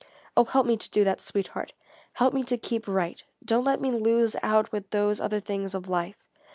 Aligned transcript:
"Oh 0.35 0.45
help 0.45 0.65
me 0.65 0.77
to 0.77 0.89
do 0.89 1.03
that, 1.03 1.21
sweetheart! 1.21 1.73
Help 2.13 2.33
me 2.33 2.43
to 2.45 2.57
keep 2.57 2.87
right! 2.87 3.23
Don't 3.45 3.63
let 3.65 3.79
me 3.79 3.91
lose 3.91 4.35
out 4.41 4.71
with 4.71 4.89
those 4.89 5.21
other 5.21 5.39
things 5.39 5.75
of 5.75 5.87
life!" 5.87 6.25